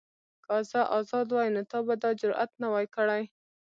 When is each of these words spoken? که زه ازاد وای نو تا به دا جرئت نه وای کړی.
که 0.45 0.55
زه 0.69 0.81
ازاد 0.97 1.27
وای 1.31 1.49
نو 1.55 1.61
تا 1.71 1.79
به 1.87 1.95
دا 2.01 2.09
جرئت 2.19 2.51
نه 2.61 2.67
وای 2.73 2.87
کړی. 2.95 3.23